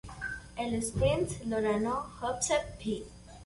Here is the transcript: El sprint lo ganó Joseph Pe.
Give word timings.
El 0.57 0.73
sprint 0.81 1.37
lo 1.45 1.61
ganó 1.61 2.03
Joseph 2.19 2.75
Pe. 2.83 3.03